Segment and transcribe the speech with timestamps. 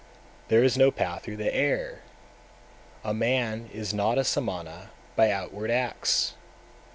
[0.49, 0.49] 255.
[0.49, 1.99] There is no path through the air,
[3.03, 6.33] a man is not a Samana by outward acts.